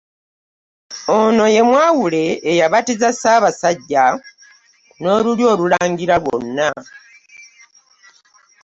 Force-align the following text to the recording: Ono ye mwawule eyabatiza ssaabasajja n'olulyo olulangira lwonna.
Ono 1.17 1.45
ye 1.55 1.61
mwawule 1.69 2.23
eyabatiza 2.51 3.09
ssaabasajja 3.13 4.05
n'olulyo 5.01 5.45
olulangira 5.53 6.15
lwonna. 6.23 6.69